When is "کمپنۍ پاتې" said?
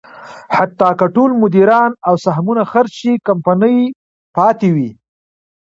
3.27-4.69